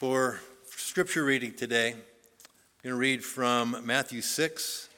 [0.00, 1.98] For scripture reading today, I'm
[2.82, 4.88] going to read from Matthew 6,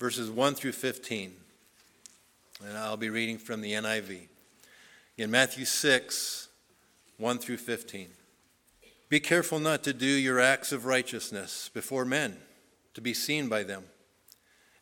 [0.00, 1.34] verses 1 through 15.
[2.66, 4.28] And I'll be reading from the NIV.
[5.18, 6.48] In Matthew 6,
[7.18, 8.08] 1 through 15.
[9.10, 12.38] Be careful not to do your acts of righteousness before men,
[12.94, 13.84] to be seen by them.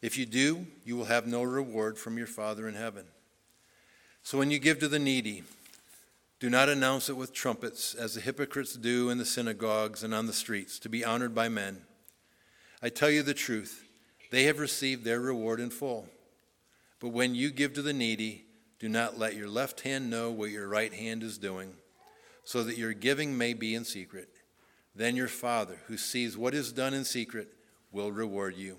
[0.00, 3.06] If you do, you will have no reward from your Father in heaven.
[4.22, 5.42] So when you give to the needy,
[6.40, 10.26] do not announce it with trumpets, as the hypocrites do in the synagogues and on
[10.26, 11.82] the streets, to be honored by men.
[12.82, 13.84] I tell you the truth,
[14.30, 16.08] they have received their reward in full.
[16.98, 18.46] But when you give to the needy,
[18.78, 21.74] do not let your left hand know what your right hand is doing,
[22.42, 24.30] so that your giving may be in secret.
[24.94, 27.48] Then your Father, who sees what is done in secret,
[27.92, 28.78] will reward you.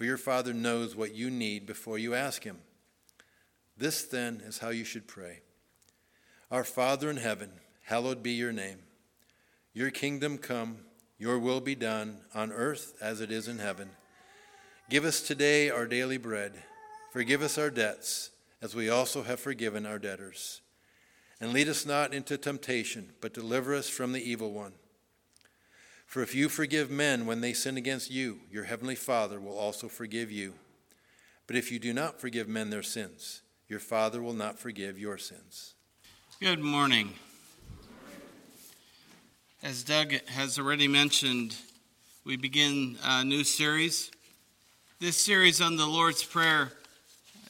[0.00, 2.56] for your Father knows what you need before you ask Him.
[3.76, 5.40] This then is how you should pray
[6.50, 7.50] Our Father in heaven,
[7.82, 8.78] hallowed be your name.
[9.74, 10.78] Your kingdom come,
[11.18, 13.90] your will be done, on earth as it is in heaven.
[14.88, 16.62] Give us today our daily bread.
[17.12, 18.30] Forgive us our debts,
[18.62, 20.62] as we also have forgiven our debtors.
[21.42, 24.72] And lead us not into temptation, but deliver us from the evil one.
[26.10, 29.86] For if you forgive men when they sin against you, your heavenly Father will also
[29.86, 30.54] forgive you.
[31.46, 35.18] But if you do not forgive men their sins, your Father will not forgive your
[35.18, 35.74] sins.
[36.40, 37.12] Good morning.
[39.62, 41.54] As Doug has already mentioned,
[42.24, 44.10] we begin a new series.
[44.98, 46.72] This series on the Lord's Prayer,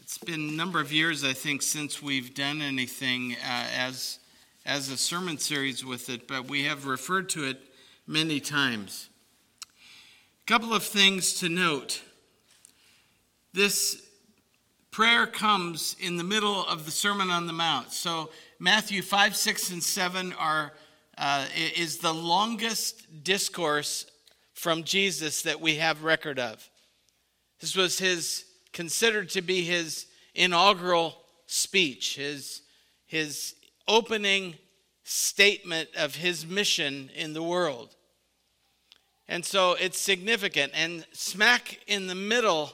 [0.02, 4.18] it's been a number of years, I think, since we've done anything uh, as,
[4.66, 7.58] as a sermon series with it, but we have referred to it
[8.10, 9.08] many times.
[10.42, 12.02] A couple of things to note.
[13.52, 14.02] This
[14.90, 17.92] prayer comes in the middle of the Sermon on the Mount.
[17.92, 20.72] So Matthew 5, 6, and 7 are,
[21.18, 24.06] uh, is the longest discourse
[24.54, 26.68] from Jesus that we have record of.
[27.60, 31.16] This was his considered to be his inaugural
[31.46, 32.62] speech, his,
[33.06, 33.54] his
[33.86, 34.56] opening
[35.04, 37.94] statement of his mission in the world.
[39.30, 40.72] And so it's significant.
[40.74, 42.72] And smack in the middle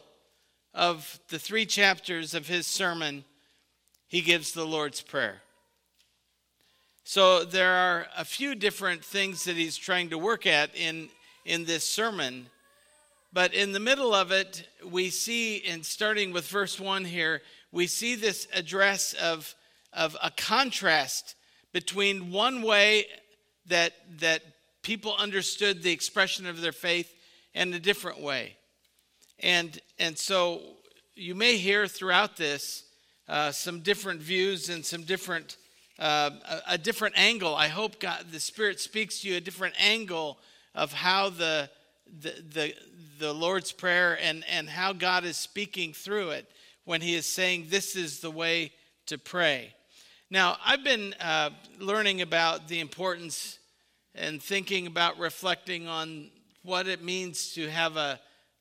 [0.72, 3.24] of the three chapters of his sermon,
[4.08, 5.42] he gives the Lord's Prayer.
[7.04, 11.10] So there are a few different things that he's trying to work at in,
[11.44, 12.46] in this sermon.
[13.34, 17.86] But in the middle of it, we see, and starting with verse 1 here, we
[17.86, 19.54] see this address of,
[19.92, 21.34] of a contrast
[21.74, 23.04] between one way
[23.66, 24.42] that, that
[24.86, 27.12] people understood the expression of their faith
[27.54, 28.56] in a different way.
[29.40, 30.60] And, and so
[31.16, 32.84] you may hear throughout this
[33.28, 35.56] uh, some different views and some different,
[35.98, 37.52] uh, a, a, different angle.
[37.52, 40.38] I hope God, the Spirit speaks to you a different angle
[40.72, 41.68] of how the,
[42.20, 42.74] the, the,
[43.18, 46.48] the Lord's Prayer and, and how God is speaking through it
[46.84, 48.70] when He is saying, This is the way
[49.06, 49.74] to pray.
[50.30, 53.58] Now, I've been uh, learning about the importance
[54.16, 56.30] and thinking about reflecting on
[56.62, 58.18] what it means to have a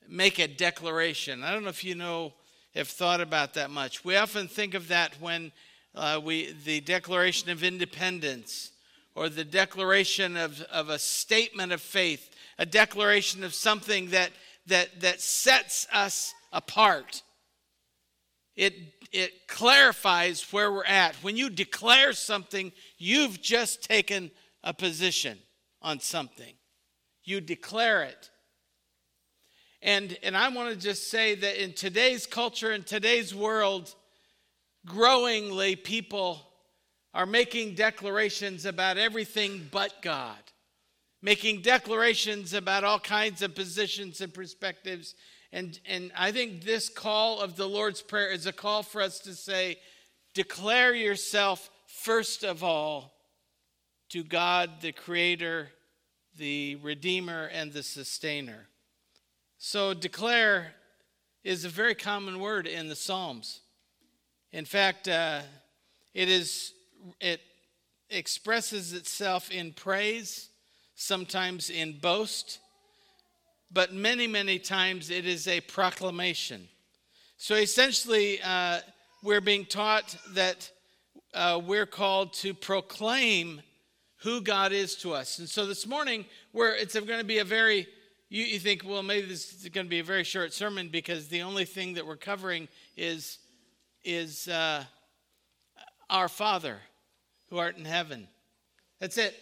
[0.07, 1.43] make a declaration.
[1.43, 2.33] I don't know if you know
[2.75, 4.03] have thought about that much.
[4.03, 5.51] We often think of that when
[5.95, 8.71] uh, we the Declaration of Independence
[9.15, 12.29] or the declaration of, of a statement of faith,
[12.59, 14.31] a declaration of something that
[14.67, 17.23] that that sets us apart.
[18.55, 18.73] It
[19.11, 21.15] it clarifies where we're at.
[21.23, 24.31] When you declare something, you've just taken
[24.63, 25.39] a position
[25.85, 26.55] on something,
[27.23, 28.31] you declare it.
[29.81, 33.93] And, and I want to just say that in today's culture, in today's world,
[34.83, 36.41] growingly people
[37.13, 40.39] are making declarations about everything but God,
[41.21, 45.13] making declarations about all kinds of positions and perspectives.
[45.53, 49.19] And, and I think this call of the Lord's Prayer is a call for us
[49.19, 49.77] to say,
[50.33, 53.13] declare yourself first of all
[54.09, 55.69] to God, the Creator,
[56.37, 58.67] the Redeemer, and the Sustainer.
[59.57, 60.73] So, declare
[61.43, 63.61] is a very common word in the Psalms.
[64.51, 65.41] In fact, uh,
[66.13, 66.73] it is
[67.19, 67.41] it
[68.09, 70.49] expresses itself in praise
[70.95, 72.59] sometimes in boast,
[73.71, 76.67] but many, many times it is a proclamation.
[77.37, 78.79] So essentially, uh,
[79.21, 80.71] we're being taught that
[81.33, 83.61] uh, we're called to proclaim
[84.25, 85.37] who God is to us.
[85.37, 87.87] And so this morning, where it's going to be a very,
[88.27, 91.27] you, you think, well, maybe this is going to be a very short sermon because
[91.27, 92.67] the only thing that we're covering
[92.97, 93.37] is,
[94.03, 94.83] is uh,
[96.09, 96.77] our Father
[97.51, 98.27] who art in heaven.
[98.99, 99.35] That's it.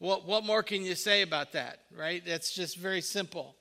[0.00, 2.24] What, what more can you say about that, right?
[2.26, 3.54] That's just very simple.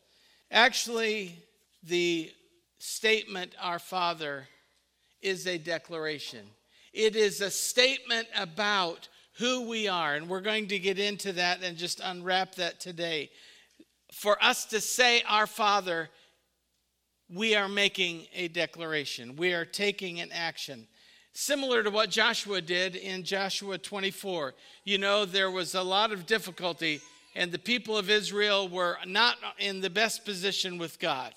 [0.49, 1.38] Actually,
[1.83, 2.31] the
[2.79, 4.47] statement, Our Father,
[5.21, 6.47] is a declaration.
[6.93, 9.07] It is a statement about
[9.41, 13.31] who we are, and we're going to get into that and just unwrap that today.
[14.13, 16.09] For us to say, Our Father,
[17.27, 20.88] we are making a declaration, we are taking an action.
[21.33, 24.53] Similar to what Joshua did in Joshua 24.
[24.83, 27.01] You know, there was a lot of difficulty,
[27.35, 31.33] and the people of Israel were not in the best position with God.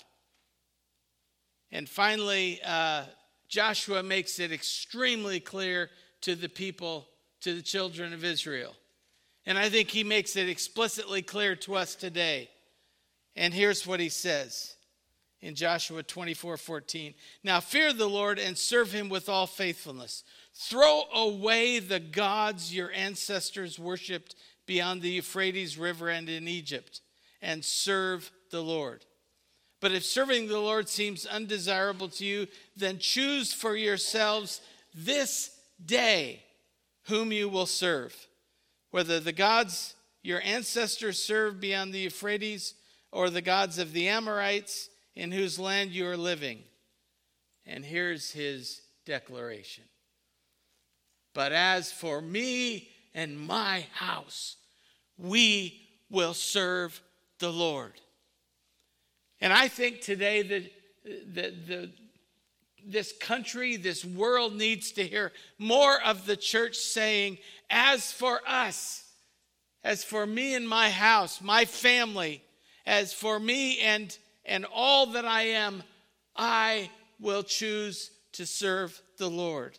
[1.71, 3.05] And finally, uh,
[3.47, 5.89] Joshua makes it extremely clear
[6.21, 7.07] to the people,
[7.45, 8.73] to the children of Israel.
[9.45, 12.49] And I think he makes it explicitly clear to us today.
[13.35, 14.75] And here's what he says
[15.41, 17.13] in Joshua 24 14.
[17.43, 20.23] Now fear the Lord and serve him with all faithfulness.
[20.55, 24.33] Throw away the gods your ancestors worshiped
[24.65, 27.01] beyond the Euphrates River and in Egypt,
[27.43, 29.05] and serve the Lord.
[29.81, 34.61] But if serving the Lord seems undesirable to you, then choose for yourselves
[34.95, 35.51] this
[35.85, 36.41] day
[37.07, 38.27] whom you will serve,
[38.91, 42.73] whether the gods your ancestors served beyond the Euphrates
[43.11, 46.63] or the gods of the Amorites in whose land you are living.
[47.65, 49.83] And here's his declaration.
[51.33, 54.57] But as for me and my house,
[55.17, 57.01] we will serve
[57.39, 57.93] the Lord.
[59.41, 60.71] And I think today that
[61.03, 61.91] the, the,
[62.85, 67.37] this country, this world needs to hear more of the church saying,
[67.69, 69.03] As for us,
[69.83, 72.43] as for me and my house, my family,
[72.85, 75.83] as for me and, and all that I am,
[76.35, 76.89] I
[77.19, 79.77] will choose to serve the Lord.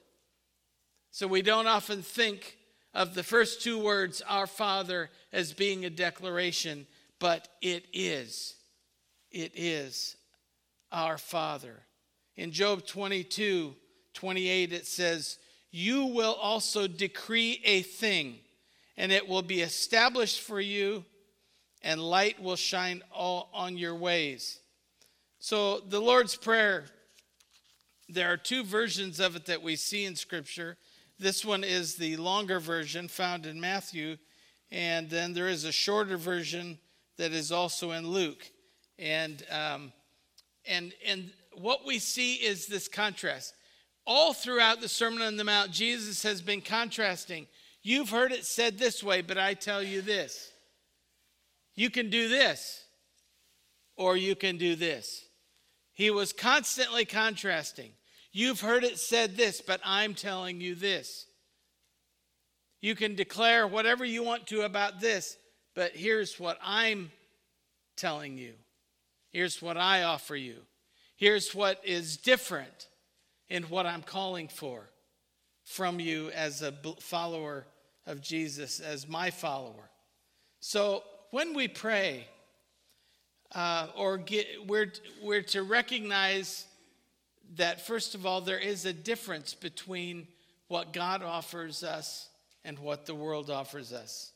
[1.10, 2.56] So we don't often think
[2.92, 6.86] of the first two words, Our Father, as being a declaration,
[7.18, 8.56] but it is
[9.36, 10.16] it is
[10.90, 11.82] our Father.
[12.36, 13.74] In Job 22
[14.14, 15.38] 28, it says,
[15.70, 18.38] You will also decree a thing,
[18.96, 21.04] and it will be established for you,
[21.82, 24.60] and light will shine all on your ways.
[25.38, 26.86] So, the Lord's Prayer,
[28.08, 30.78] there are two versions of it that we see in Scripture.
[31.18, 34.16] This one is the longer version found in Matthew,
[34.70, 36.78] and then there is a shorter version
[37.18, 38.50] that is also in Luke.
[38.98, 39.92] And, um,
[40.66, 41.30] and, and
[41.60, 43.54] what we see is this contrast.
[44.06, 47.46] All throughout the Sermon on the Mount, Jesus has been contrasting.
[47.82, 50.50] You've heard it said this way, but I tell you this.
[51.74, 52.84] You can do this,
[53.96, 55.24] or you can do this.
[55.92, 57.92] He was constantly contrasting.
[58.32, 61.26] You've heard it said this, but I'm telling you this.
[62.80, 65.36] You can declare whatever you want to about this,
[65.74, 67.10] but here's what I'm
[67.96, 68.52] telling you.
[69.32, 70.56] Here's what I offer you.
[71.16, 72.88] Here's what is different
[73.48, 74.88] in what I'm calling for
[75.64, 77.66] from you as a follower
[78.06, 79.90] of Jesus, as my follower.
[80.60, 82.26] So when we pray,
[83.54, 84.92] uh, or get, we're,
[85.22, 86.66] we're to recognize
[87.56, 90.26] that, first of all, there is a difference between
[90.68, 92.28] what God offers us
[92.64, 94.32] and what the world offers us.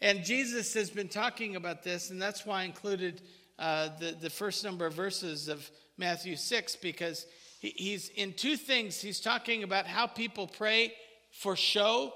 [0.00, 3.22] And Jesus has been talking about this, and that's why I included
[3.58, 5.68] uh, the, the first number of verses of
[5.98, 7.26] Matthew 6 because
[7.60, 9.00] he, he's in two things.
[9.00, 10.94] He's talking about how people pray
[11.32, 12.14] for show.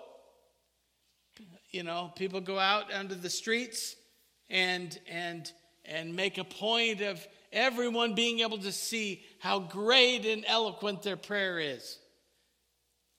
[1.70, 3.96] You know, people go out onto the streets
[4.48, 5.50] and, and,
[5.84, 11.16] and make a point of everyone being able to see how great and eloquent their
[11.16, 11.98] prayer is.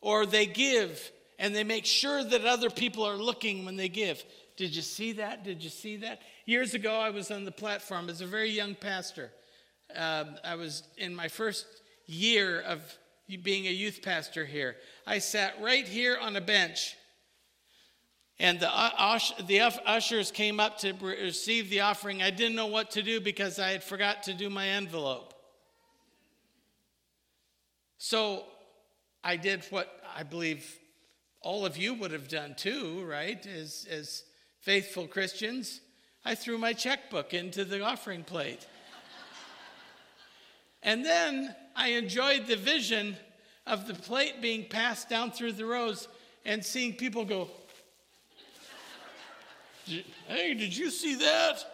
[0.02, 4.24] Or they give and they make sure that other people are looking when they give.
[4.56, 5.44] Did you see that?
[5.44, 6.22] Did you see that?
[6.46, 9.32] Years ago, I was on the platform as a very young pastor.
[9.96, 11.66] Um, I was in my first
[12.06, 12.82] year of
[13.42, 14.76] being a youth pastor here.
[15.08, 16.96] I sat right here on a bench,
[18.40, 22.22] and the, ush- the ushers came up to receive the offering.
[22.22, 25.34] I didn't know what to do because I had forgot to do my envelope.
[27.98, 28.44] So
[29.24, 30.80] I did what I believe
[31.42, 33.46] all of you would have done too, right?
[33.46, 34.24] As, as
[34.62, 35.82] faithful Christians,
[36.26, 38.66] I threw my checkbook into the offering plate.
[40.84, 43.18] And then I enjoyed the vision
[43.66, 46.08] of the plate being passed down through the rows
[46.46, 47.50] and seeing people go,
[50.28, 51.66] Hey, did you see that?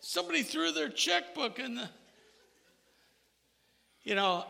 [0.00, 1.88] Somebody threw their checkbook in the.
[4.02, 4.46] You know,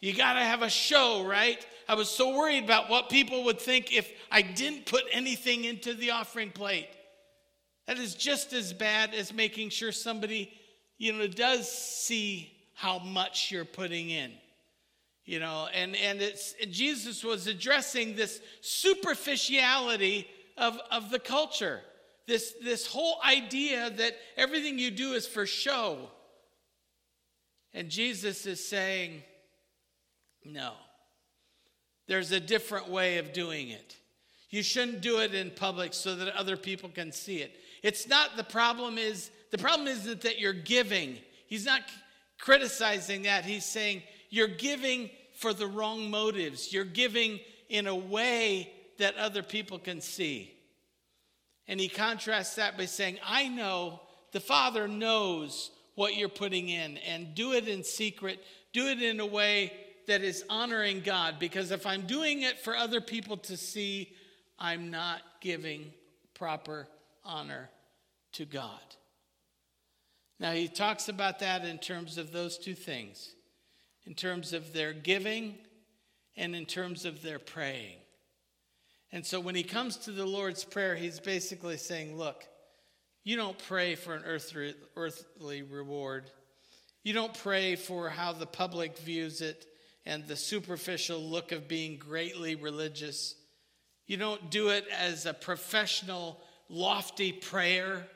[0.00, 1.64] you got to have a show, right?
[1.88, 5.94] I was so worried about what people would think if I didn't put anything into
[5.94, 6.88] the offering plate.
[7.86, 10.52] That is just as bad as making sure somebody,
[10.98, 14.30] you know, does see how much you're putting in.
[15.24, 21.80] You know, and, and it's Jesus was addressing this superficiality of, of the culture.
[22.28, 25.98] This, this whole idea that everything you do is for show.
[27.74, 29.24] And Jesus is saying,
[30.44, 30.74] no.
[32.06, 33.96] There's a different way of doing it.
[34.50, 37.56] You shouldn't do it in public so that other people can see it.
[37.82, 41.18] It's not the problem is the problem isn't that you're giving.
[41.48, 41.82] He's not
[42.38, 43.44] criticizing that.
[43.44, 46.72] He's saying you're giving for the wrong motives.
[46.72, 50.52] You're giving in a way that other people can see.
[51.66, 54.00] And he contrasts that by saying, I know,
[54.32, 58.42] the Father knows what you're putting in, and do it in secret.
[58.72, 59.72] Do it in a way
[60.06, 64.12] that is honoring God, because if I'm doing it for other people to see,
[64.58, 65.92] I'm not giving
[66.34, 66.88] proper
[67.24, 67.68] honor
[68.32, 68.80] to God.
[70.40, 73.34] Now, he talks about that in terms of those two things
[74.08, 75.54] in terms of their giving
[76.34, 77.98] and in terms of their praying.
[79.12, 82.44] And so when he comes to the Lord's Prayer, he's basically saying, Look,
[83.22, 86.30] you don't pray for an earthly, reward.
[87.04, 89.66] You don't pray for how the public views it
[90.06, 93.34] and the superficial look of being greatly religious.
[94.06, 96.40] You don't do it as a professional,
[96.70, 98.06] lofty prayer.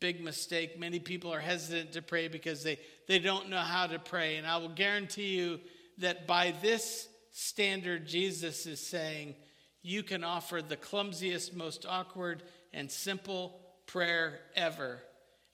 [0.00, 0.78] Big mistake.
[0.78, 4.36] Many people are hesitant to pray because they, they don't know how to pray.
[4.36, 5.60] And I will guarantee you
[5.98, 9.34] that by this standard, Jesus is saying
[9.82, 15.00] you can offer the clumsiest, most awkward, and simple prayer ever.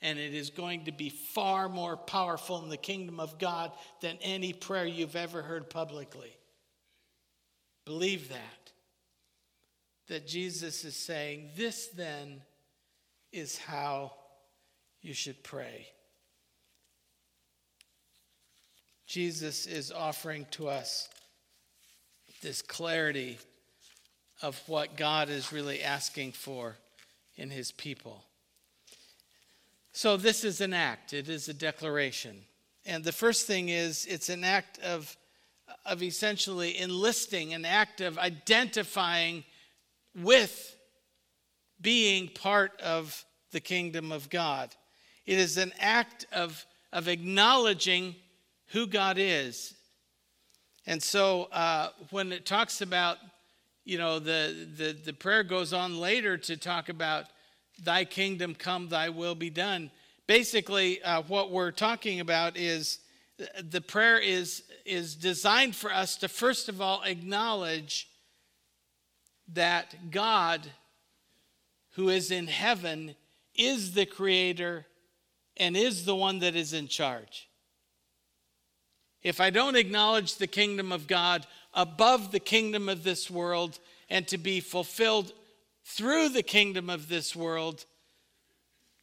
[0.01, 4.17] And it is going to be far more powerful in the kingdom of God than
[4.23, 6.37] any prayer you've ever heard publicly.
[7.85, 8.73] Believe that.
[10.09, 12.43] That Jesus is saying, This then
[13.33, 14.13] is how
[15.01, 15.89] you should pray.
[19.07, 21.09] Jesus is offering to us
[22.43, 23.39] this clarity
[24.41, 26.77] of what God is really asking for
[27.37, 28.25] in his people.
[29.93, 32.45] So, this is an act, it is a declaration.
[32.85, 35.17] And the first thing is it's an act of,
[35.85, 39.45] of essentially enlisting, an act of identifying
[40.17, 40.77] with
[41.83, 44.75] being part of the kingdom of God.
[45.27, 48.15] It is an act of, of acknowledging
[48.69, 49.75] who God is
[50.87, 53.19] and so uh, when it talks about,
[53.85, 57.27] you know, the, the, the prayer goes on later to talk about
[57.83, 59.91] thy kingdom come, thy will be done.
[60.27, 62.99] Basically, uh, what we're talking about is
[63.63, 68.09] the prayer is, is designed for us to first of all acknowledge
[69.53, 70.69] that God,
[71.93, 73.15] who is in heaven,
[73.55, 74.87] is the creator
[75.57, 77.49] and is the one that is in charge.
[79.23, 83.79] If I don't acknowledge the kingdom of God above the kingdom of this world
[84.11, 85.33] and to be fulfilled
[85.85, 87.85] through the kingdom of this world,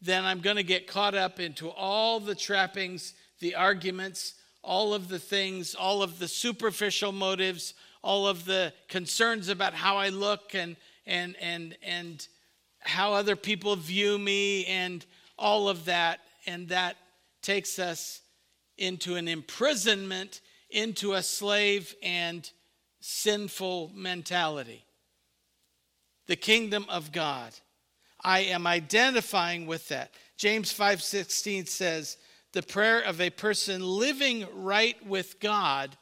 [0.02, 5.08] then I'm going to get caught up into all the trappings, the arguments, all of
[5.08, 10.54] the things, all of the superficial motives, all of the concerns about how I look
[10.54, 12.28] and and and and
[12.82, 15.06] how other people view me and
[15.38, 16.98] all of that and that
[17.42, 18.22] takes us
[18.78, 22.50] into an imprisonment, into a slave and
[23.02, 24.84] sinful mentality.
[26.28, 27.54] The kingdom of God.
[28.22, 30.14] I am identifying with that.
[30.38, 32.18] James 5:16 says,
[32.52, 35.98] "The prayer of a person living right with God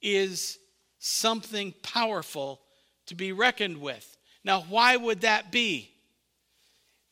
[0.00, 0.58] is
[0.98, 2.64] something powerful
[3.06, 5.91] to be reckoned with." Now, why would that be?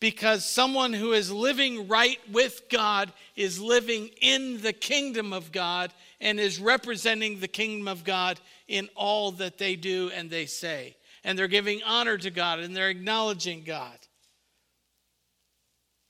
[0.00, 5.92] Because someone who is living right with God is living in the kingdom of God
[6.20, 10.96] and is representing the kingdom of God in all that they do and they say.
[11.22, 13.98] And they're giving honor to God and they're acknowledging God.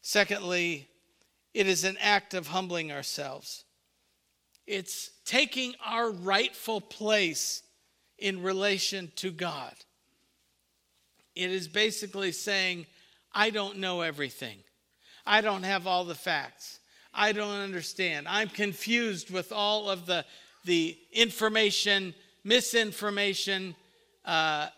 [0.02, 0.88] Secondly,
[1.52, 3.64] it is an act of humbling ourselves.
[4.68, 7.64] It's taking our rightful place
[8.18, 9.74] in relation to God.
[11.34, 12.86] it is basically saying,
[13.32, 14.58] I don't know everything.
[15.26, 16.80] I don't have all the facts.
[17.12, 18.28] I don't understand.
[18.28, 20.24] I'm confused with all of the,
[20.64, 23.74] the information, misinformation,
[24.24, 24.68] uh,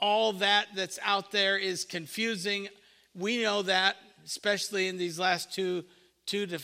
[0.00, 2.68] all that that's out there is confusing.
[3.14, 5.84] We know that, especially in these last two,
[6.26, 6.58] two to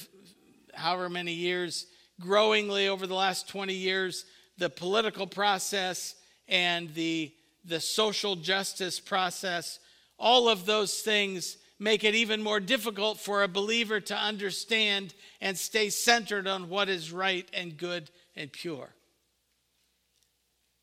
[0.75, 1.87] however many years,
[2.21, 4.25] growingly over the last 20 years,
[4.59, 6.15] the political process
[6.49, 7.33] and the,
[7.65, 9.79] the social justice process,
[10.23, 15.59] all of those things make it even more difficult for a believer to understand and
[15.59, 18.91] stay centered on what is right and good and pure.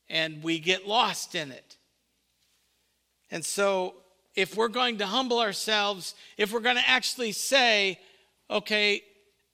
[0.09, 1.77] And we get lost in it.
[3.31, 3.93] And so,
[4.35, 7.99] if we're going to humble ourselves, if we're going to actually say,
[8.49, 9.01] okay,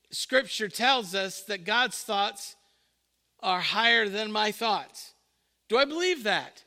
[0.10, 2.56] Scripture tells us that God's thoughts
[3.44, 5.14] are higher than my thoughts.
[5.70, 6.64] Do I believe that?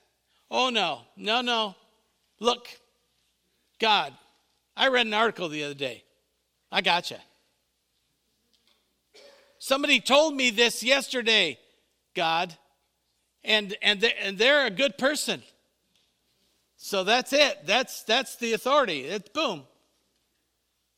[0.51, 1.75] Oh, no, no, no.
[2.41, 2.69] Look,
[3.79, 4.13] God,
[4.77, 6.05] I read an article the other day.
[6.71, 7.19] I gotcha.
[9.59, 11.59] Somebody told me this yesterday,
[12.15, 12.55] God,
[13.45, 15.43] and, and, they, and they're a good person.
[16.77, 17.67] So that's it.
[17.67, 19.01] That's, that's the authority.
[19.01, 19.65] It's boom.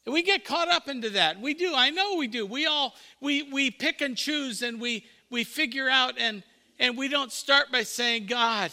[0.05, 1.41] And we get caught up into that.
[1.41, 1.73] We do.
[1.75, 2.47] I know we do.
[2.47, 6.43] We all we we pick and choose and we we figure out and
[6.79, 8.73] and we don't start by saying, God,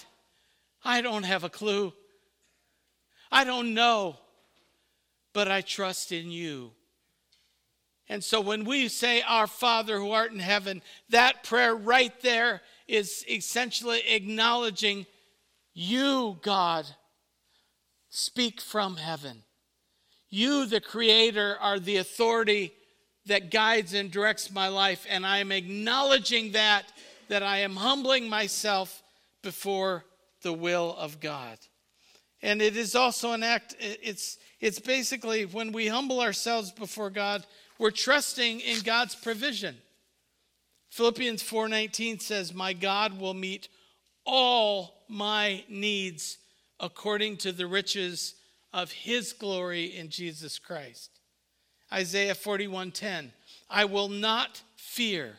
[0.83, 1.93] I don't have a clue.
[3.31, 4.17] I don't know,
[5.33, 6.71] but I trust in you.
[8.09, 12.61] And so when we say, Our Father who art in heaven, that prayer right there
[12.87, 15.05] is essentially acknowledging
[15.73, 16.85] you, God,
[18.09, 19.43] speak from heaven.
[20.29, 22.73] You, the Creator, are the authority
[23.27, 26.85] that guides and directs my life, and I am acknowledging that,
[27.27, 29.03] that I am humbling myself
[29.43, 30.05] before
[30.41, 31.57] the will of God.
[32.47, 37.45] And it is also an act, it's, it's basically when we humble ourselves before God,
[37.77, 39.75] we're trusting in God's provision.
[40.89, 43.67] Philippians 4:19 says, "My God will meet
[44.23, 46.37] all my needs
[46.79, 48.35] according to the riches
[48.71, 51.19] of his glory in Jesus Christ.
[51.91, 53.33] Isaiah 41:10
[53.69, 55.37] I will not fear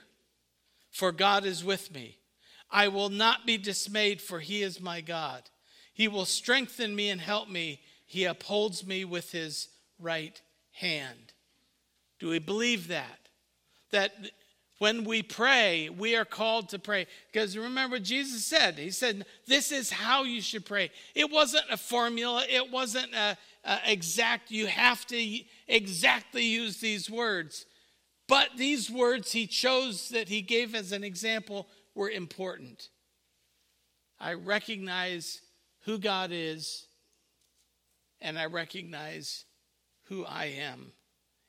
[0.90, 2.18] for God is with me.
[2.70, 5.48] I will not be dismayed for he is my God.
[5.98, 7.80] He will strengthen me and help me.
[8.06, 9.66] He upholds me with his
[9.98, 11.32] right hand.
[12.20, 13.18] Do we believe that?
[13.90, 14.12] That
[14.78, 17.08] when we pray, we are called to pray.
[17.32, 20.92] Because remember, Jesus said, He said, This is how you should pray.
[21.16, 27.11] It wasn't a formula, it wasn't a, a exact, you have to exactly use these
[27.11, 27.66] words.
[28.28, 32.88] But these words He chose that He gave as an example were important.
[34.20, 35.40] I recognize
[35.88, 36.85] who God is,
[38.20, 39.46] and I recognize
[40.05, 40.92] who I am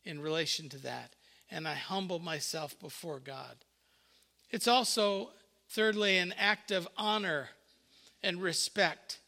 [0.05, 1.13] in relation to that
[1.51, 3.57] and I humble myself before God.
[4.49, 5.31] It's also,
[5.67, 7.49] thirdly, an act of honor
[8.23, 9.19] and respect.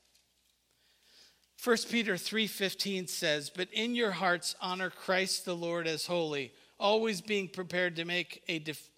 [1.61, 7.19] 1 Peter 3:15 says, "But in your hearts honor Christ the Lord as holy, always
[7.19, 8.89] being prepared to make a def-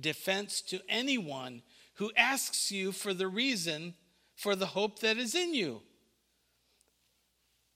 [0.00, 1.62] defense to anyone
[1.94, 3.94] who asks you for the reason
[4.36, 5.80] for the hope that is in you.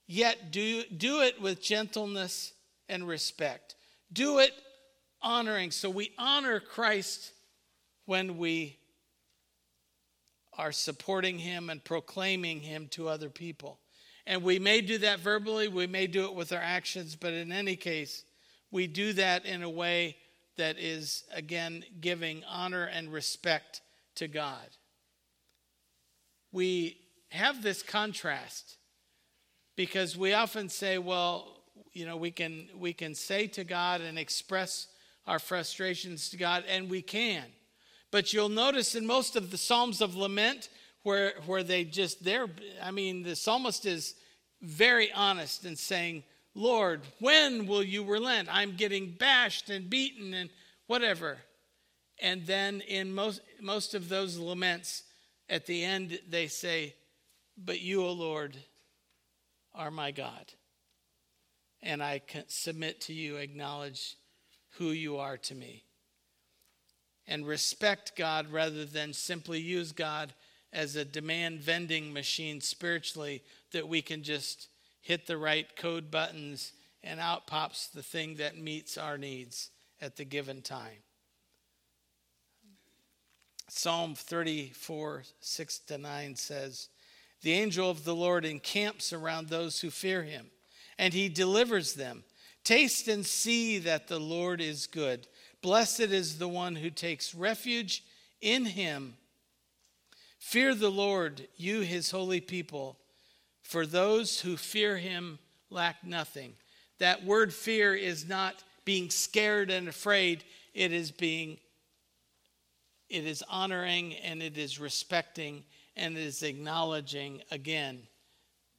[0.06, 2.52] Yet do, do it with gentleness
[2.88, 3.74] and respect.
[4.12, 4.52] Do it
[5.20, 5.70] honoring.
[5.70, 7.32] So we honor Christ
[8.06, 8.78] when we
[10.56, 13.78] are supporting him and proclaiming him to other people.
[14.26, 17.52] And we may do that verbally, we may do it with our actions, but in
[17.52, 18.24] any case,
[18.70, 20.16] we do that in a way
[20.56, 23.80] that is, again, giving honor and respect
[24.16, 24.66] to God.
[26.58, 26.96] We
[27.28, 28.78] have this contrast
[29.76, 31.56] because we often say, well,
[31.92, 34.88] you know, we can, we can say to God and express
[35.24, 37.44] our frustrations to God, and we can.
[38.10, 40.68] But you'll notice in most of the Psalms of Lament,
[41.04, 42.48] where, where they just, they're,
[42.82, 44.16] I mean, the psalmist is
[44.60, 46.24] very honest in saying,
[46.56, 48.48] Lord, when will you relent?
[48.50, 50.50] I'm getting bashed and beaten and
[50.88, 51.38] whatever.
[52.20, 55.04] And then in most, most of those laments,
[55.48, 56.94] at the end, they say,
[57.56, 58.56] But you, O Lord,
[59.74, 60.52] are my God.
[61.82, 64.16] And I submit to you, acknowledge
[64.78, 65.84] who you are to me.
[67.26, 70.32] And respect God rather than simply use God
[70.72, 74.68] as a demand vending machine spiritually that we can just
[75.00, 80.16] hit the right code buttons and out pops the thing that meets our needs at
[80.16, 81.02] the given time.
[83.70, 86.88] Psalm 34, 6 to 9 says,
[87.42, 90.46] The angel of the Lord encamps around those who fear him,
[90.98, 92.24] and he delivers them.
[92.64, 95.26] Taste and see that the Lord is good.
[95.60, 98.02] Blessed is the one who takes refuge
[98.40, 99.14] in him.
[100.38, 102.96] Fear the Lord, you his holy people,
[103.62, 106.54] for those who fear him lack nothing.
[106.98, 111.58] That word fear is not being scared and afraid, it is being
[113.08, 115.64] it is honoring and it is respecting
[115.96, 118.02] and it is acknowledging again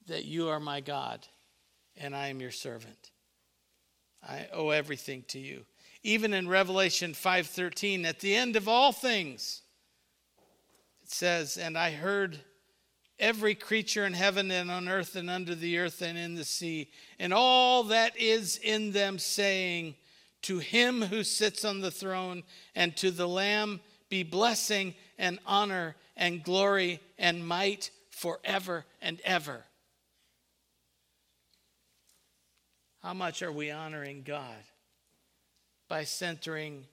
[0.07, 1.25] that you are my God
[1.97, 3.11] and I am your servant.
[4.27, 5.65] I owe everything to you.
[6.03, 9.61] Even in Revelation 5:13 at the end of all things
[11.03, 12.39] it says and I heard
[13.17, 16.89] every creature in heaven and on earth and under the earth and in the sea
[17.19, 19.95] and all that is in them saying
[20.43, 22.43] to him who sits on the throne
[22.75, 29.63] and to the lamb be blessing and honor and glory and might forever and ever.
[33.01, 34.63] How much are we honoring God?
[35.87, 36.85] By centering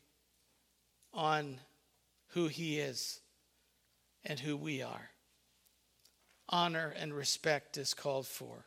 [1.12, 1.59] on
[2.29, 3.20] who He is
[4.24, 5.11] and who we are.
[6.48, 8.66] Honor and respect is called for.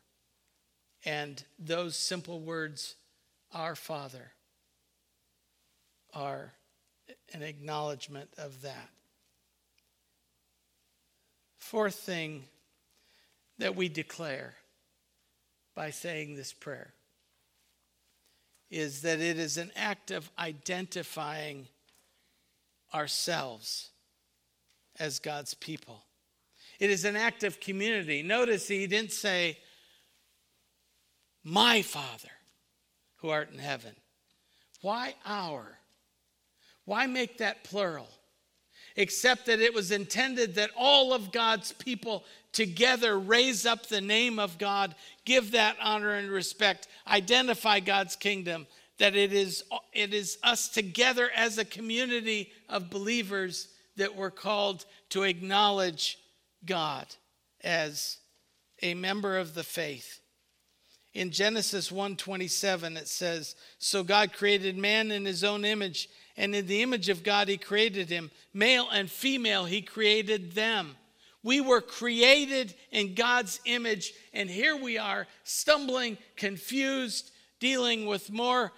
[1.05, 2.95] And those simple words,
[3.53, 4.33] our Father,
[6.13, 6.53] are
[7.33, 8.89] an acknowledgement of that.
[11.57, 12.45] Fourth thing
[13.57, 14.55] that we declare
[15.75, 16.93] by saying this prayer
[18.71, 21.67] is that it is an act of identifying
[22.93, 23.89] ourselves
[24.99, 26.03] as God's people.
[26.79, 28.23] It is an act of community.
[28.23, 29.57] Notice he didn't say,
[31.43, 32.29] My Father
[33.17, 33.95] who art in heaven.
[34.81, 35.78] Why our?
[36.89, 38.07] Why make that plural?
[38.95, 44.39] Except that it was intended that all of God's people together raise up the name
[44.39, 48.65] of God, give that honor and respect, identify God's kingdom,
[48.97, 54.83] that it is, it is us together as a community of believers that we're called
[55.09, 56.17] to acknowledge
[56.65, 57.05] God
[57.61, 58.17] as
[58.81, 60.21] a member of the faith.
[61.19, 66.65] In Genesis 1:27 it says, "So God created man in his own image, and in
[66.65, 68.31] the image of God, He created him.
[68.53, 70.95] Male and female, He created them.
[71.43, 78.71] We were created in God's image, and here we are stumbling, confused, dealing with more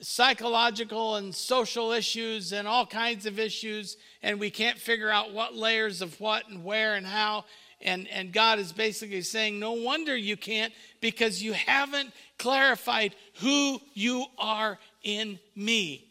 [0.00, 5.56] psychological and social issues and all kinds of issues, and we can't figure out what
[5.56, 7.44] layers of what and where and how.
[7.82, 13.80] And, and God is basically saying, No wonder you can't, because you haven't clarified who
[13.94, 16.08] you are in me.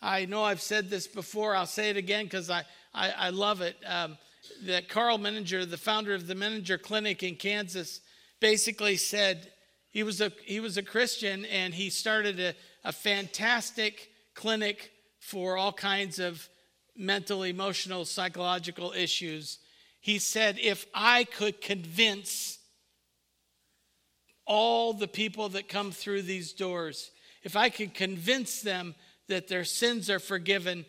[0.00, 1.54] I know I've said this before.
[1.54, 3.76] I'll say it again because I, I, I, love it.
[3.86, 4.18] Um,
[4.64, 8.00] that Karl Menninger, the founder of the Menninger Clinic in Kansas,
[8.40, 9.52] basically said
[9.90, 15.56] he was a, he was a Christian and he started a, a fantastic clinic for
[15.56, 16.48] all kinds of
[16.96, 19.58] mental, emotional, psychological issues.
[20.00, 22.58] He said, if I could convince
[24.46, 27.10] all the people that come through these doors,
[27.42, 28.94] if I could convince them
[29.28, 30.84] that their sins are forgiven,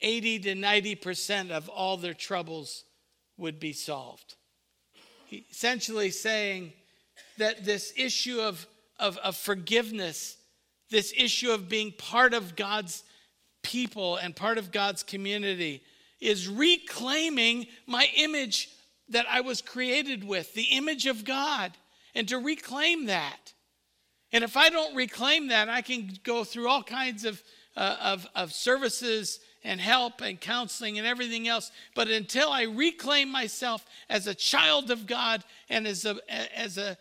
[0.00, 2.84] 80 to 90% of all their troubles
[3.36, 4.36] would be solved.
[5.50, 6.72] Essentially saying
[7.38, 8.66] that this issue of,
[8.98, 10.36] of, of forgiveness,
[10.90, 13.02] this issue of being part of God's
[13.62, 15.82] people and part of God's community,
[16.20, 18.68] is reclaiming my image
[19.08, 21.72] that I was created with, the image of God,
[22.14, 23.52] and to reclaim that.
[24.32, 27.42] And if I don't reclaim that, I can go through all kinds of,
[27.76, 31.70] uh, of, of services and help and counseling and everything else.
[31.94, 36.16] But until I reclaim myself as a child of God and as a,
[36.58, 36.96] as a,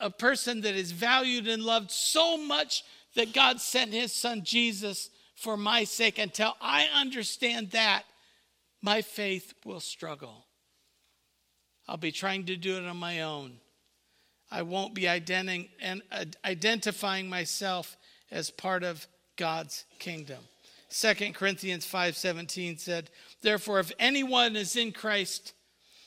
[0.00, 5.10] a person that is valued and loved so much that God sent his son Jesus
[5.38, 8.04] for my sake, until I understand that,
[8.82, 10.46] my faith will struggle.
[11.86, 13.58] I'll be trying to do it on my own.
[14.50, 15.20] I won't be uh,
[16.44, 17.96] identifying myself
[18.30, 20.42] as part of God's kingdom.
[20.90, 25.52] 2 Corinthians 5:17 said, "Therefore if anyone is in Christ,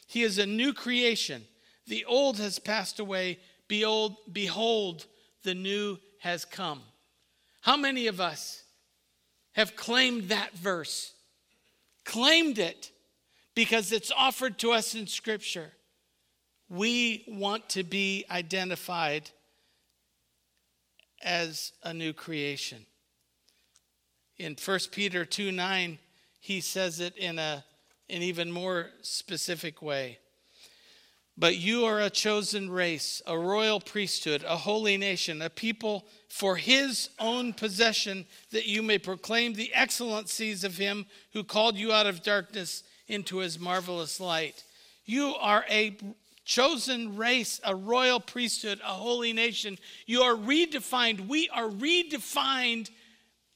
[0.07, 1.47] he is a new creation.
[1.87, 5.05] The old has passed away; behold, behold
[5.43, 6.83] the new has come."
[7.61, 8.63] How many of us
[9.53, 11.13] have claimed that verse?
[12.05, 12.91] Claimed it
[13.55, 15.73] because it's offered to us in scripture
[16.71, 19.29] we want to be identified
[21.21, 22.85] as a new creation.
[24.37, 25.99] In 1 Peter 2 9,
[26.39, 27.63] he says it in a,
[28.09, 30.17] an even more specific way.
[31.37, 36.57] But you are a chosen race, a royal priesthood, a holy nation, a people for
[36.57, 42.05] his own possession, that you may proclaim the excellencies of him who called you out
[42.05, 44.63] of darkness into his marvelous light.
[45.05, 45.97] You are a
[46.45, 49.77] chosen race, a royal priesthood, a holy nation.
[50.05, 51.27] You are redefined.
[51.27, 52.89] We are redefined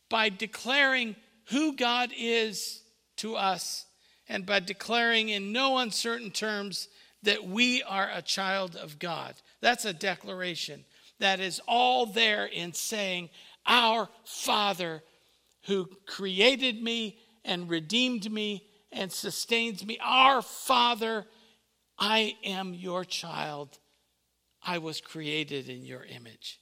[0.10, 2.82] by declaring who God is
[3.18, 3.86] to us
[4.28, 6.88] and by declaring in no uncertain terms
[7.26, 9.36] that we are a child of God.
[9.62, 10.86] That's a declaration
[11.20, 13.30] that is all there in saying,
[13.66, 15.04] Our Father
[15.66, 19.98] who created me and redeemed me and sustains me.
[20.04, 21.26] Our Father,
[21.98, 23.80] I am your child.
[24.64, 26.60] I was created in your image.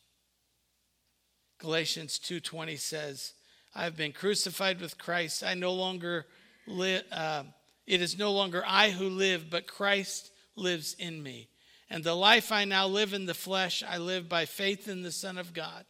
[1.60, 3.34] Galatians 2:20 says,
[3.73, 5.43] I have been crucified with Christ.
[5.43, 6.28] I no longer
[6.67, 7.43] live, uh,
[7.88, 11.49] it is no longer I who live, but Christ lives in me.
[11.89, 15.11] And the life I now live in the flesh, I live by faith in the
[15.11, 15.85] Son of God,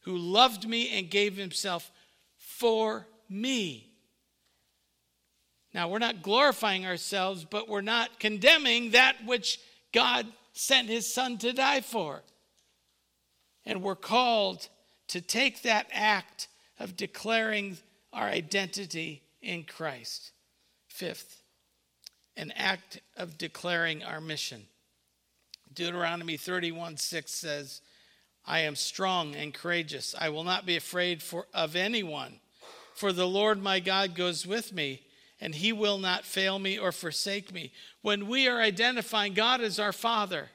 [0.00, 1.90] who loved me and gave himself
[2.36, 3.90] for me.
[5.72, 9.58] Now, we're not glorifying ourselves, but we're not condemning that which
[9.92, 12.22] God sent his Son to die for.
[13.66, 14.68] And we're called
[15.08, 16.48] to take that act
[16.78, 17.78] of declaring
[18.12, 20.32] our identity in Christ.
[20.88, 21.42] Fifth,
[22.36, 24.66] an act of declaring our mission.
[25.72, 27.80] Deuteronomy 31 6 says,
[28.46, 30.14] I am strong and courageous.
[30.18, 32.40] I will not be afraid for, of anyone,
[32.94, 35.02] for the Lord my God goes with me,
[35.40, 37.72] and he will not fail me or forsake me.
[38.02, 40.50] When we are identifying God as our Father,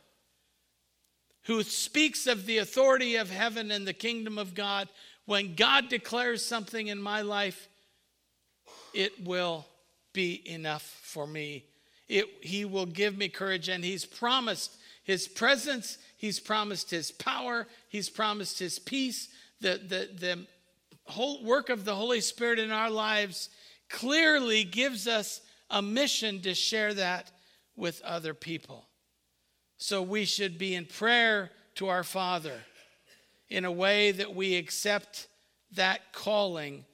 [1.44, 4.88] who speaks of the authority of heaven and the kingdom of God,
[5.26, 7.70] when God declares something in my life,
[8.94, 9.66] it will
[10.14, 11.66] be enough for me.
[12.10, 17.68] It, he will give me courage, and He's promised His presence, He's promised His power,
[17.88, 19.30] He's promised His peace.
[19.62, 20.48] The, the, the
[21.06, 23.50] whole work of the Holy Spirit in our lives
[23.90, 27.32] clearly gives us a mission to share that
[27.76, 28.88] with other people.
[29.78, 32.64] So we should be in prayer to our Father
[33.50, 35.28] in a way that we accept
[35.74, 36.86] that calling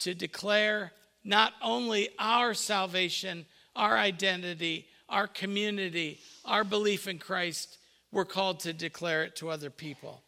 [0.00, 0.92] to declare
[1.24, 7.78] not only our salvation, our identity, our community, our belief in Christ,
[8.10, 10.22] we're called to declare it to other people.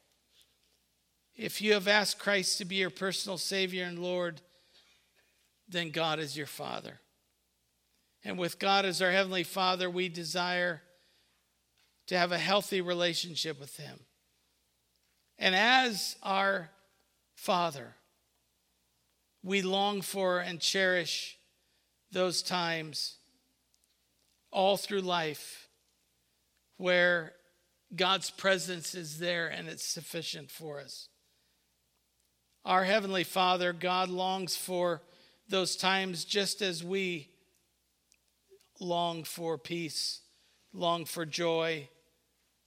[1.36, 4.40] If you have asked Christ to be your personal Savior and Lord,
[5.68, 7.00] then God is your Father.
[8.24, 10.82] And with God as our Heavenly Father, we desire
[12.06, 14.00] to have a healthy relationship with Him.
[15.38, 16.70] And as our
[17.34, 17.96] Father,
[19.42, 21.36] we long for and cherish
[22.12, 23.16] those times
[24.54, 25.68] all through life
[26.76, 27.32] where
[27.94, 31.08] God's presence is there and it's sufficient for us.
[32.64, 35.02] Our Heavenly Father, God longs for
[35.48, 37.28] those times just as we
[38.80, 40.20] long for peace,
[40.72, 41.88] long for joy,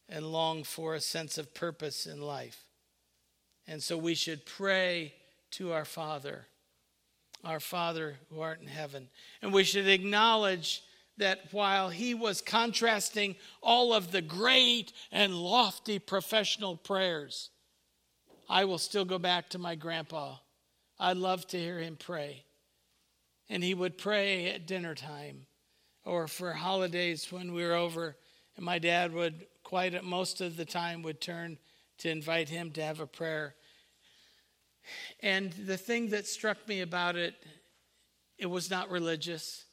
[0.10, 2.65] and long for a sense of purpose in life.
[3.65, 5.13] And so we should pray
[5.52, 6.45] to our Father,
[7.43, 9.08] our Father who art in heaven.
[9.41, 10.84] And we should acknowledge
[11.17, 17.49] that while he was contrasting all of the great and lofty professional prayers,
[18.49, 20.38] I will still go back to my grandpa.
[20.99, 22.45] I love to hear him pray.
[23.49, 25.47] And he would pray at dinner time
[26.06, 28.15] or for holidays when we were over,
[28.56, 31.58] and my dad would quite most of the time would turn
[31.97, 33.56] to invite him to have a prayer.
[35.21, 37.36] And the thing that struck me about it,
[38.38, 39.65] it was not religious.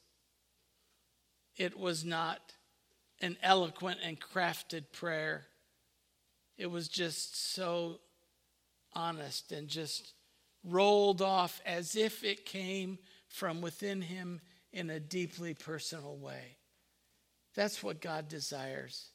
[1.57, 2.55] It was not
[3.21, 5.47] an eloquent and crafted prayer.
[6.57, 8.01] It was just so
[8.93, 10.15] honest and just
[10.63, 14.41] rolled off as if it came from within him
[14.73, 16.57] in a deeply personal way.
[17.55, 19.11] That's what God desires.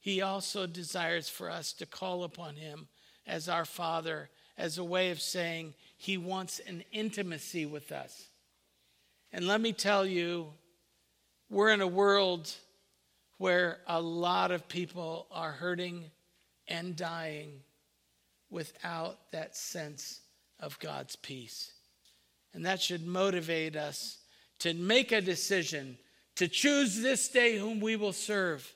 [0.00, 2.88] He also desires for us to call upon Him
[3.26, 4.28] as our Father,
[4.58, 8.28] as a way of saying He wants an intimacy with us.
[9.32, 10.52] And let me tell you,
[11.50, 12.50] we're in a world
[13.38, 16.10] where a lot of people are hurting
[16.68, 17.60] and dying
[18.50, 20.20] without that sense
[20.60, 21.72] of God's peace.
[22.54, 24.18] And that should motivate us
[24.60, 25.98] to make a decision
[26.36, 28.72] to choose this day whom we will serve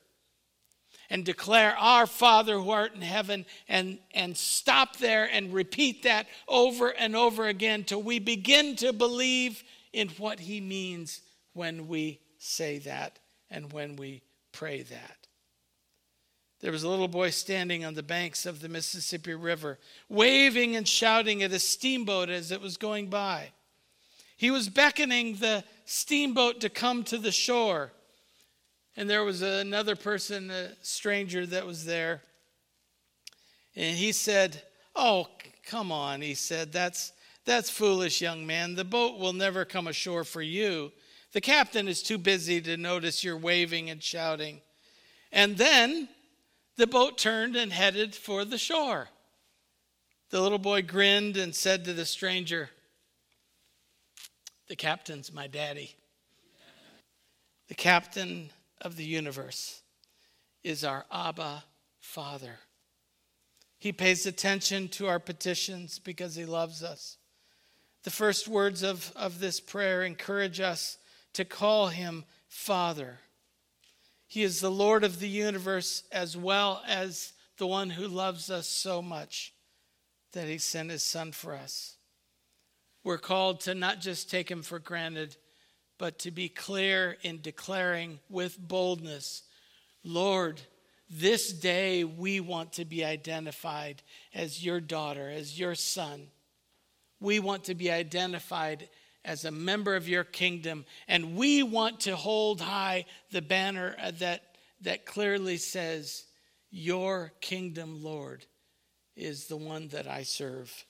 [1.09, 6.27] and declare, Our Father who art in heaven, and, and stop there and repeat that
[6.47, 11.21] over and over again till we begin to believe in what He means
[11.53, 13.19] when we say that
[13.51, 15.17] and when we pray that.
[16.61, 20.87] There was a little boy standing on the banks of the Mississippi River, waving and
[20.87, 23.51] shouting at a steamboat as it was going by.
[24.35, 27.91] He was beckoning the steamboat to come to the shore.
[28.97, 32.21] And there was another person, a stranger, that was there.
[33.75, 34.61] And he said,
[34.95, 35.27] Oh,
[35.65, 37.13] come on, he said, that's,
[37.45, 38.75] that's foolish, young man.
[38.75, 40.91] The boat will never come ashore for you.
[41.33, 44.61] The captain is too busy to notice your waving and shouting.
[45.31, 46.09] And then
[46.77, 49.09] the boat turned and headed for the shore.
[50.29, 52.69] The little boy grinned and said to the stranger,
[54.67, 55.95] The captain's my daddy.
[57.67, 59.81] The captain of the universe
[60.63, 61.63] is our Abba
[61.99, 62.55] Father.
[63.77, 67.17] He pays attention to our petitions because he loves us.
[68.03, 70.97] The first words of, of this prayer encourage us
[71.33, 73.19] to call him Father.
[74.27, 78.67] He is the Lord of the universe as well as the one who loves us
[78.67, 79.53] so much
[80.33, 81.95] that he sent his son for us.
[83.03, 85.35] We're called to not just take him for granted,
[85.97, 89.43] but to be clear in declaring with boldness,
[90.03, 90.61] Lord,
[91.09, 96.27] this day we want to be identified as your daughter, as your son.
[97.19, 98.89] We want to be identified
[99.25, 100.85] as a member of your kingdom.
[101.07, 104.43] And we want to hold high the banner uh, that,
[104.81, 106.25] that clearly says,
[106.71, 108.45] Your kingdom, Lord,
[109.15, 110.85] is the one that I serve.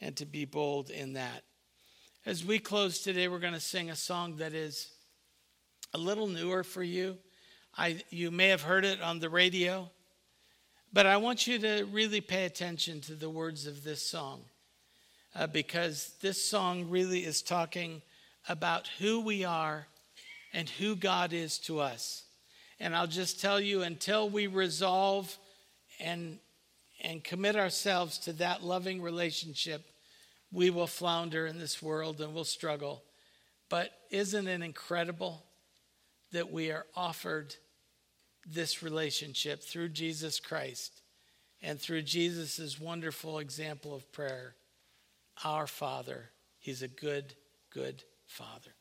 [0.00, 1.42] And to be bold in that.
[2.26, 4.90] As we close today, we're going to sing a song that is
[5.94, 7.16] a little newer for you.
[7.78, 9.90] I, you may have heard it on the radio,
[10.92, 14.44] but I want you to really pay attention to the words of this song
[15.36, 18.00] uh, because this song really is talking
[18.48, 19.86] about who we are
[20.54, 22.24] and who God is to us.
[22.80, 25.36] And I'll just tell you until we resolve
[26.00, 26.38] and,
[27.02, 29.84] and commit ourselves to that loving relationship,
[30.52, 33.02] we will flounder in this world and we'll struggle.
[33.68, 35.44] But isn't it incredible
[36.32, 37.54] that we are offered
[38.46, 41.02] this relationship through Jesus Christ
[41.60, 44.54] and through Jesus' wonderful example of prayer?
[45.44, 46.30] Our Father.
[46.58, 47.34] He's a good,
[47.70, 48.75] good Father.